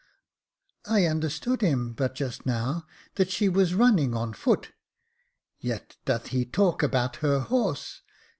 I 0.87 1.05
understood 1.05 1.61
him, 1.61 1.93
but 1.93 2.15
just 2.15 2.43
now, 2.43 2.87
that 3.17 3.29
she 3.29 3.47
was 3.47 3.75
running 3.75 4.15
on 4.15 4.33
foot; 4.33 4.71
yet 5.59 5.95
doth 6.05 6.29
he 6.29 6.43
talk 6.43 6.81
about 6.81 7.17
her 7.17 7.41
horse. 7.41 8.01